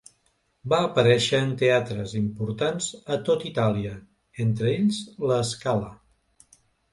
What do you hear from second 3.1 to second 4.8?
a tot Itàlia, entre